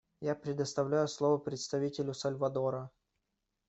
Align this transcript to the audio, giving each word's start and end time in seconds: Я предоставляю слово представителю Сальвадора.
Я 0.21 0.33
предоставляю 0.35 1.07
слово 1.07 1.37
представителю 1.37 2.15
Сальвадора. 2.15 2.89